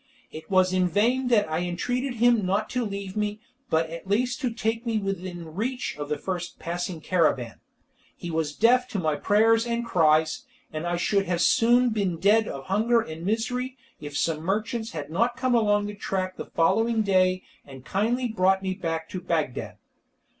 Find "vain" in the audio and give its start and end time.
0.87-1.27